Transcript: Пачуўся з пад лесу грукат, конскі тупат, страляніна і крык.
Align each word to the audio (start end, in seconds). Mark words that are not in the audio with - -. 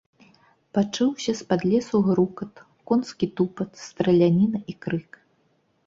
Пачуўся 0.77 1.31
з 1.41 1.47
пад 1.51 1.61
лесу 1.73 2.01
грукат, 2.09 2.53
конскі 2.93 3.25
тупат, 3.37 3.71
страляніна 3.87 4.59
і 4.75 4.81
крык. 4.85 5.11